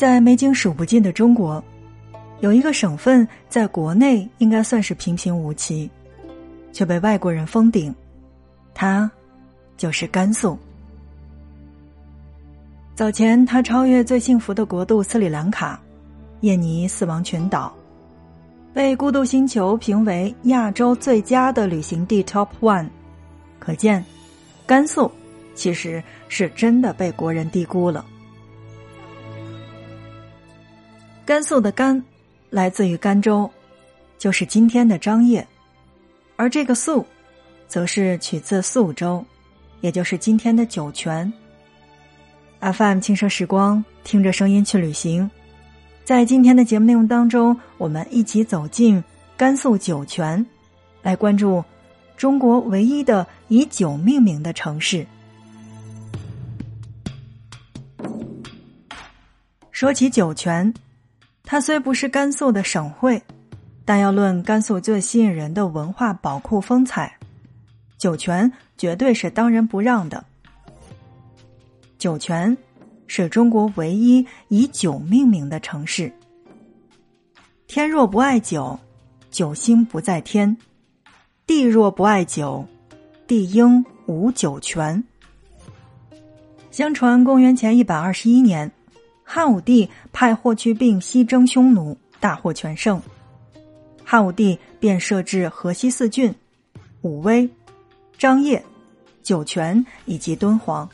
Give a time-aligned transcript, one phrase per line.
[0.00, 1.62] 在没经数不尽的中国，
[2.40, 5.90] 有一个省份在国内应该算是平平无奇，
[6.72, 7.94] 却被外国人封顶，
[8.72, 9.10] 它
[9.76, 10.58] 就是甘肃。
[12.94, 15.78] 早前，他超越最幸福的国度斯里兰卡、
[16.40, 17.70] 印尼死亡群岛，
[18.72, 22.88] 被孤独星球评为亚洲最佳的旅行地 Top One。
[23.58, 24.02] 可见，
[24.66, 25.12] 甘肃
[25.54, 28.02] 其实是真的被国人低估了。
[31.30, 32.02] 甘肃的“甘”
[32.50, 33.48] 来自于甘州，
[34.18, 35.46] 就是今天的张掖，
[36.34, 37.06] 而这个“肃”
[37.68, 39.24] 则是取自肃州，
[39.80, 41.32] 也就是今天的酒泉。
[42.58, 45.30] FM 轻奢时光，听着声音去旅行。
[46.04, 49.00] 在今天的节目内容当中，我们一起走进
[49.36, 50.44] 甘肃酒泉，
[51.00, 51.64] 来关注
[52.16, 55.06] 中国唯一的以酒命名的城市。
[59.70, 60.74] 说起酒泉。
[61.50, 63.20] 它虽不是甘肃的省会，
[63.84, 67.12] 但要论甘肃最吸引人的文化宝库风采，
[67.98, 70.24] 酒泉绝对是当仁不让的。
[71.98, 72.56] 酒泉
[73.08, 76.12] 是中国唯一以酒命名的城市。
[77.66, 78.78] 天若不爱酒，
[79.32, 80.54] 酒星不在天；
[81.48, 82.64] 地若不爱酒，
[83.26, 85.02] 地应无酒泉。
[86.70, 88.70] 相传公元前一百二十一年。
[89.32, 93.00] 汉武帝派霍去病西征匈奴，大获全胜。
[94.04, 96.34] 汉武帝便设置河西四郡：
[97.02, 97.48] 武威、
[98.18, 98.60] 张掖、
[99.22, 100.90] 酒泉以及敦煌，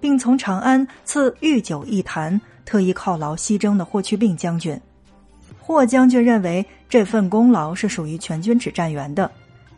[0.00, 4.76] 并从长安赐御酒一坛，特意犒劳西征的霍去病将军。
[5.60, 9.30] 霍将军认为这份功劳是属于全军指战员的，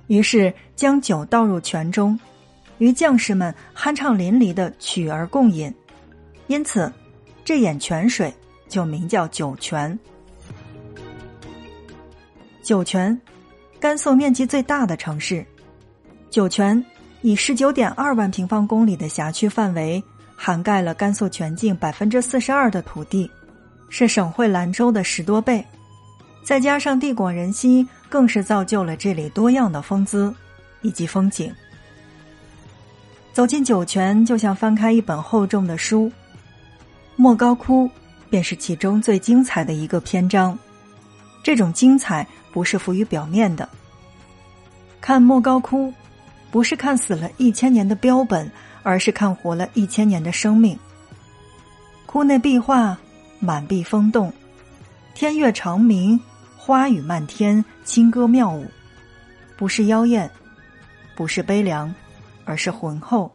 [0.06, 2.18] 于是将酒倒入泉中，
[2.78, 5.70] 与将士们酣畅淋漓的取而共饮，
[6.46, 6.90] 因此。
[7.44, 8.32] 这眼泉水
[8.68, 9.98] 就名叫酒泉。
[12.62, 13.18] 酒泉，
[13.80, 15.44] 甘肃面积最大的城市。
[16.28, 16.84] 酒泉
[17.22, 20.02] 以十九点二万平方公里的辖区范围，
[20.36, 23.28] 涵盖了甘肃全境百分之四十二的土地，
[23.88, 25.64] 是省会兰州的十多倍。
[26.44, 30.32] 再加上地广人稀，更是造就了这里多样的风姿
[30.82, 31.52] 以及风景。
[33.32, 36.10] 走进酒泉，就像翻开一本厚重的书。
[37.20, 37.86] 莫高窟
[38.30, 40.58] 便是其中最精彩的一个篇章，
[41.42, 43.68] 这种精彩不是浮于表面的。
[45.02, 45.92] 看莫高窟，
[46.50, 48.50] 不是看死了一千年的标本，
[48.82, 50.78] 而是看活了一千年的生命。
[52.06, 52.96] 窟内壁画
[53.38, 54.32] 满壁风动，
[55.12, 56.18] 天乐长鸣，
[56.56, 58.64] 花雨漫天，清歌妙舞，
[59.58, 60.30] 不是妖艳，
[61.14, 61.94] 不是悲凉，
[62.46, 63.30] 而是浑厚。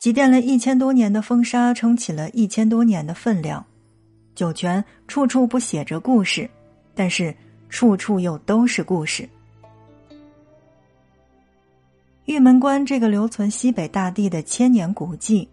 [0.00, 3.62] 积淀了一千多年的风沙，撑起了一千多年的分量。
[4.34, 6.48] 酒泉处处不写着故事，
[6.94, 7.36] 但是
[7.68, 9.28] 处处又都是故事。
[12.24, 15.46] 玉门关这个留存西北大地的千年古迹，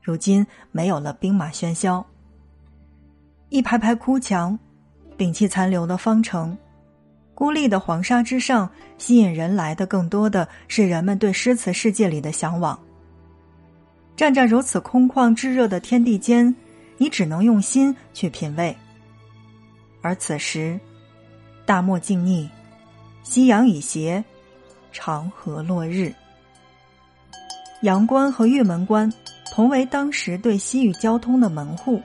[0.00, 2.02] 如今没有了兵马喧嚣。
[3.50, 4.58] 一排排枯墙，
[5.18, 6.56] 摒弃残留的方城，
[7.34, 12.78] 孤立的黄沙之上，吸引人来的更多的是人们对诗词世界里的向往。
[14.16, 16.54] 站在如此空旷炙热的天地间，
[16.98, 18.76] 你只能用心去品味。
[20.00, 20.78] 而此时，
[21.64, 22.48] 大漠静谧，
[23.22, 24.22] 夕阳已斜，
[24.92, 26.12] 长河落日。
[27.82, 29.12] 阳关和玉门关
[29.50, 32.00] 同为当时对西域交通的门户，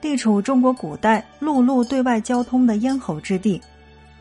[0.00, 3.60] 地处中国古代陆路对外交通的咽喉之地，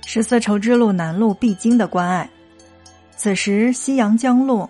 [0.06, 2.30] 是丝绸之路南路必经的关隘。
[3.16, 4.70] 此时夕阳将落，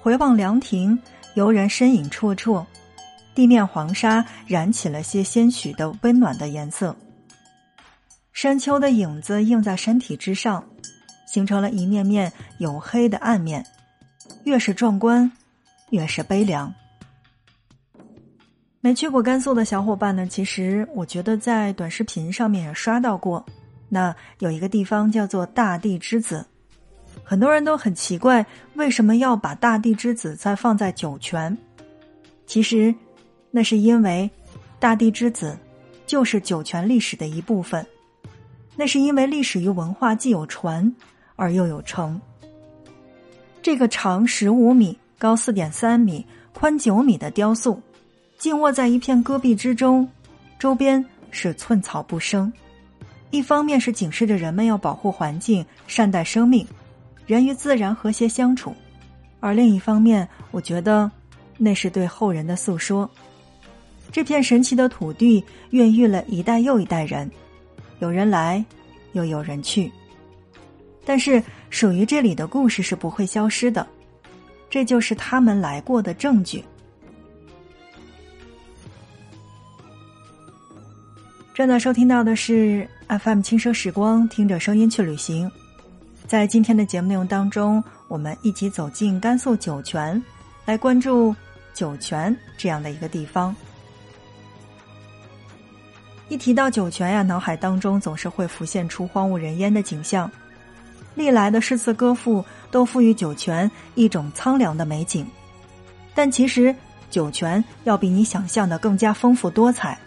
[0.00, 0.98] 回望凉亭。
[1.38, 2.66] 游人身影绰绰，
[3.32, 6.96] 地面黄沙染起了些些许的温暖的颜色。
[8.32, 10.68] 山丘的影子映在山体之上，
[11.28, 13.64] 形成了一面面黝黑的暗面。
[14.42, 15.30] 越是壮观，
[15.90, 16.74] 越是悲凉。
[18.80, 23.46] 没去过甘肃的小伙伴呢，其实我觉得在短视频上面也刷到过。
[23.88, 26.44] 那有一个地方叫做大地之子。
[27.28, 31.54] 很多人都很奇怪，为什么要把大地之子再放在酒泉？
[32.46, 32.94] 其实，
[33.50, 34.30] 那是因为
[34.80, 35.54] 大地之子
[36.06, 37.86] 就是酒泉历史的一部分。
[38.74, 40.90] 那是因为历史与文化既有传
[41.36, 42.18] 而又有承。
[43.60, 47.78] 这个长十五米、高四点三米、宽九米的雕塑，
[48.38, 50.08] 静卧在一片戈壁之中，
[50.58, 52.50] 周边是寸草不生。
[53.30, 56.66] 一方面是警示着人们要保护环境、善待生命。
[57.28, 58.74] 人与自然和谐相处，
[59.38, 61.10] 而另一方面，我觉得
[61.58, 63.08] 那是对后人的诉说。
[64.10, 67.30] 这片神奇的土地孕育了一代又一代人，
[67.98, 68.64] 有人来，
[69.12, 69.92] 又有人去。
[71.04, 73.86] 但是属于这里的故事是不会消失的，
[74.70, 76.64] 这就是他们来过的证据。
[81.52, 85.50] 正在收听到的是 FM 轻奢时光，听着声音去旅行。
[86.28, 90.22] 在今天的节目内容当中，我们一起走进甘肃酒泉，
[90.66, 91.34] 来关注
[91.72, 93.56] 酒泉这样的一个地方。
[96.28, 100.30] 一提到酒泉呀，脑海当中总是会浮现出荒无人烟的景象。
[101.14, 105.26] 历来的诗词歌赋都赋予酒泉一种苍凉的美景，
[106.14, 106.76] 但其实
[107.08, 109.98] 酒泉要比你想象的更加丰富多彩。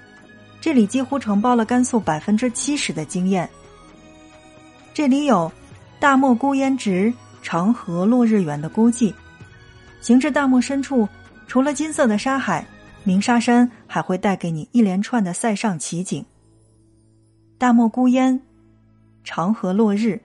[0.61, 3.49] 这里几乎承包了甘肃百分之七十的经验。
[4.93, 5.51] 这里有
[6.01, 7.13] 大漠孤烟直，
[7.43, 9.13] 长河落日圆的孤寂。
[9.99, 11.07] 行至大漠深处，
[11.45, 12.65] 除了金色的沙海。
[13.03, 16.25] 鸣沙山还会带给你一连串的塞上奇景。
[17.59, 18.41] 大漠孤烟，
[19.23, 20.19] 长河落日，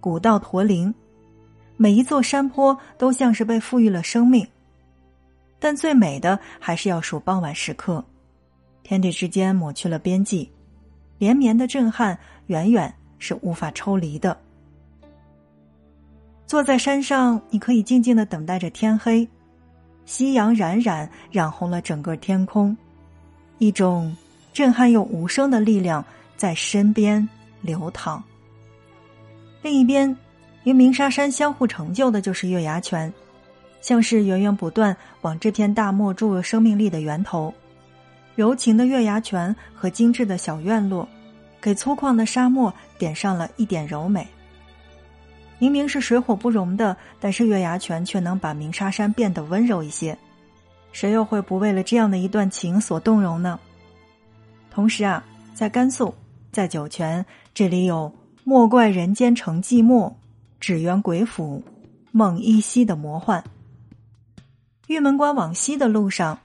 [0.00, 0.92] 古道驼铃，
[1.76, 4.44] 每一座山坡都像是被赋予了生命。
[5.60, 8.04] 但最美的还是要数傍晚时刻，
[8.82, 10.50] 天地之间抹去了边际，
[11.18, 14.36] 连绵的震撼远远是无法抽离的。
[16.46, 19.28] 坐在山上，你可以静静的等待着天黑。
[20.04, 22.76] 夕阳冉冉染红了整个天空，
[23.58, 24.16] 一种
[24.52, 26.04] 震撼又无声的力量
[26.36, 27.28] 在身边
[27.60, 28.22] 流淌。
[29.60, 30.16] 另一边，
[30.62, 33.12] 与鸣沙山相互成就的就是月牙泉，
[33.80, 37.52] 像是源源不断往这片大漠注入生命力的源头。
[38.36, 41.08] 柔情的月牙泉和精致的小院落，
[41.60, 44.24] 给粗犷的沙漠点上了一点柔美。
[45.58, 50.16] 明明是水火不容的，但是月牙泉却能把鸣沙山变得温柔一些。
[50.92, 53.58] 谁又会不为了这样的一段情所动容呢？
[54.70, 55.24] 同时啊，
[55.54, 56.14] 在甘肃，
[56.52, 57.24] 在酒泉，
[57.54, 58.12] 这里有
[58.44, 60.12] “莫怪人间成寂寞，
[60.60, 61.62] 只缘鬼斧
[62.12, 63.42] 梦依稀”的魔幻。
[64.88, 66.38] 玉门关往西的路上，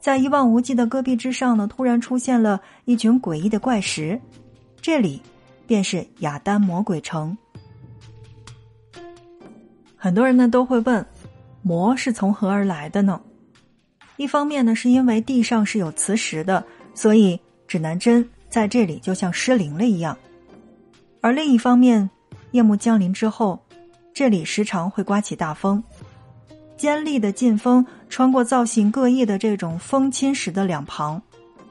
[0.00, 4.20] 在一望无际的戈壁之上呢，突然出现了一群诡异的怪石，
[4.80, 5.22] 这里
[5.66, 7.36] 便是雅丹魔鬼城。
[9.98, 11.04] 很多人呢都会问，
[11.60, 13.20] 魔是从何而来的呢？
[14.16, 16.64] 一方面呢，是因为地上是有磁石的，
[16.94, 20.14] 所以指南针在这里就像失灵了一样；
[21.20, 22.08] 而另一方面，
[22.52, 23.60] 夜幕降临之后，
[24.14, 25.82] 这里时常会刮起大风，
[26.76, 31.20] 尖利的劲风穿过造型各异的这种风侵蚀的两旁，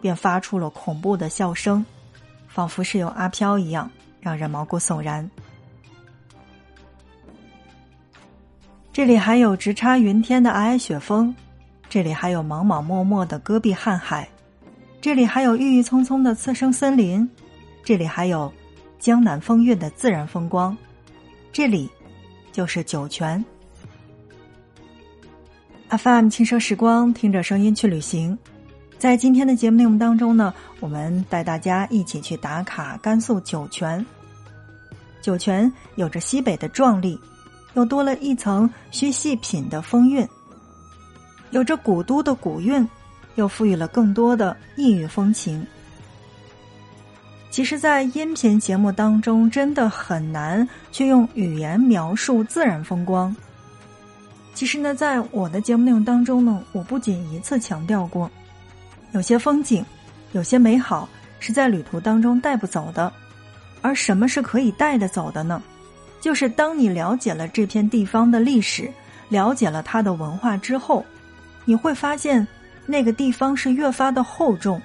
[0.02, 1.86] 便发出了恐怖的笑声，
[2.48, 3.90] 仿佛是有阿飘一样，
[4.20, 5.30] 让人毛骨悚然。
[8.98, 11.32] 这里还有直插云天的皑皑雪峰，
[11.88, 14.28] 这里还有莽莽漠漠的戈壁瀚海，
[15.00, 17.30] 这里还有郁郁葱葱的次生森林，
[17.84, 18.52] 这里还有
[18.98, 20.76] 江南风韵的自然风光，
[21.54, 21.88] 这里
[22.52, 23.46] 就是酒泉。
[25.90, 28.36] FM 轻奢时光，听着声音去旅行。
[28.98, 34.04] 在今天的节目内容当中呢，我们带大家一起去打卡甘肃酒泉。
[35.22, 37.16] 酒泉有着西北的壮丽。
[37.74, 40.28] 又多了一层需细品的风韵，
[41.52, 42.88] 有着古都的古韵，
[43.36, 45.66] 又赋予了更多的异域风情。
[47.50, 53.36] 其实，在音频节目当中，真的很难去用语言描述自然风光。
[54.54, 58.30] 其实呢，在我的节目内容当中呢，我不仅一次强调过，
[59.12, 59.84] 有些风景，
[60.34, 61.08] 有些美好
[61.40, 63.12] 是在旅途当中带不走的，
[63.82, 65.62] 而什么是可以带得走的呢？
[66.28, 68.92] 就是当你了解了这片地方的历史，
[69.30, 71.06] 了解了它的文化之后，
[71.64, 72.46] 你会发现
[72.86, 74.82] 那个地方是越发的厚重，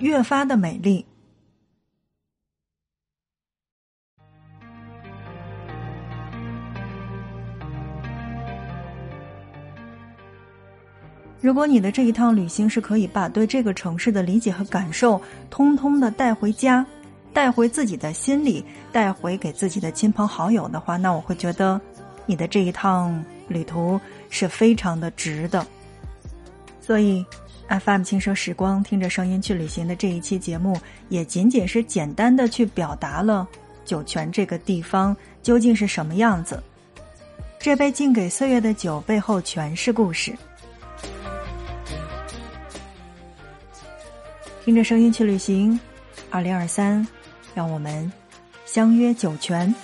[0.00, 1.06] 越发的美丽。
[11.40, 15.18] 如果你的这一趟旅行是可以把对这个城市的理解和感受，
[15.48, 16.84] 通通的带回家。
[17.36, 21.78] 带回自己的心里，带回给自己的亲朋好友的话，那我会觉得，
[22.24, 24.00] 你的这一趟旅途
[24.30, 25.66] 是非常的值的。
[26.80, 27.22] 所以
[27.68, 33.46] ，FM 轻奢时光，听着声音去旅行的这一期节目，也仅仅是简单的去表达了
[33.84, 36.62] 酒泉这个地方究竟是什么样子。
[37.58, 40.34] 这杯敬给岁月的酒背后全是故事。
[44.64, 45.78] 听着声音去旅行，
[46.30, 47.06] 二零二三。
[47.56, 48.12] 让我们
[48.66, 49.74] 相约酒泉。